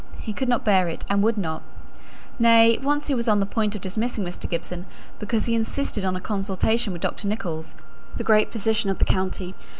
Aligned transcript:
He 0.19 0.33
could 0.33 0.49
not 0.49 0.65
bear 0.65 0.87
it; 0.87 1.05
and 1.11 1.19
he 1.19 1.23
would 1.23 1.37
not. 1.37 1.61
Nay, 2.39 2.79
once 2.81 3.05
he 3.05 3.13
was 3.13 3.27
on 3.27 3.39
the 3.39 3.45
point 3.45 3.75
of 3.75 3.81
dismissing 3.81 4.23
Mr. 4.23 4.49
Gibson 4.49 4.87
because 5.19 5.45
he 5.45 5.53
insisted 5.53 6.03
on 6.05 6.15
a 6.15 6.19
consultation 6.19 6.91
with 6.91 7.03
Dr. 7.03 7.27
Nicholls, 7.27 7.75
the 8.17 8.23
great 8.23 8.51
physician 8.51 8.89
of 8.89 8.97
the 8.97 9.05
county. 9.05 9.53